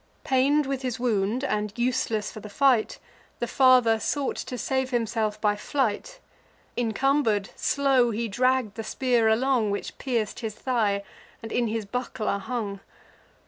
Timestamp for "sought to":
3.99-4.57